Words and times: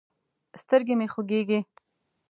سترګې 0.61 0.93
مې 0.99 1.07
خوږېږي. 1.13 1.59